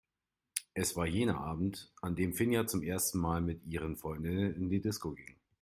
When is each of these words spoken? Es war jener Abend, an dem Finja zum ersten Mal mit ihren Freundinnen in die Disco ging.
Es 0.73 0.95
war 0.95 1.05
jener 1.05 1.39
Abend, 1.41 1.91
an 2.01 2.15
dem 2.15 2.33
Finja 2.33 2.65
zum 2.65 2.81
ersten 2.81 3.19
Mal 3.19 3.39
mit 3.39 3.63
ihren 3.67 3.97
Freundinnen 3.97 4.51
in 4.55 4.67
die 4.67 4.81
Disco 4.81 5.11
ging. 5.13 5.35